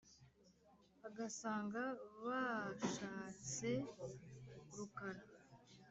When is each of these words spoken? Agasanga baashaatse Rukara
Agasanga 1.07 1.81
baashaatse 2.25 3.71
Rukara 4.75 5.23